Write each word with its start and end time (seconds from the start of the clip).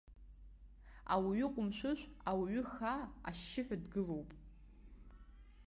Ауаҩы 1.13 1.47
ҟәымшәышә, 1.53 2.05
ауаҩы 2.29 2.61
хаа, 2.71 3.03
ашьшьыҳәа 3.27 3.77
дгылоуп. 3.83 4.29